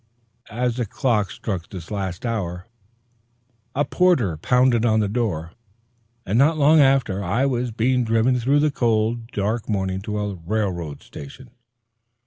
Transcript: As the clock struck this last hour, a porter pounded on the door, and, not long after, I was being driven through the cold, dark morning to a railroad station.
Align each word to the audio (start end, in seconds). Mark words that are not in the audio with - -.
As 0.49 0.77
the 0.77 0.87
clock 0.87 1.29
struck 1.29 1.69
this 1.69 1.91
last 1.91 2.25
hour, 2.25 2.65
a 3.75 3.85
porter 3.85 4.35
pounded 4.37 4.83
on 4.83 4.99
the 4.99 5.07
door, 5.07 5.51
and, 6.25 6.39
not 6.39 6.57
long 6.57 6.79
after, 6.79 7.23
I 7.23 7.45
was 7.45 7.69
being 7.69 8.03
driven 8.03 8.39
through 8.39 8.61
the 8.61 8.71
cold, 8.71 9.27
dark 9.27 9.69
morning 9.69 10.01
to 10.01 10.17
a 10.17 10.33
railroad 10.33 11.03
station. 11.03 11.51